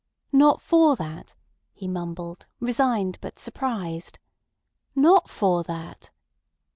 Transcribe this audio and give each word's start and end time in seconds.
"Not 0.31 0.63
for 0.63 0.95
that?" 0.95 1.35
he 1.73 1.87
mumbled, 1.87 2.47
resigned 2.59 3.19
but 3.21 3.37
surprised. 3.37 4.17
"Not 4.95 5.29
for 5.29 5.61
that?" 5.61 6.09